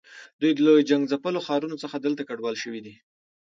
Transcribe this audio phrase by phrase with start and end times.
[0.39, 2.93] دوی له جنګ ځپلو ښارونو څخه دلته کډوال شوي دي.